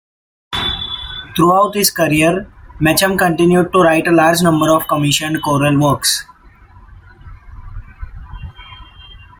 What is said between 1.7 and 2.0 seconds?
his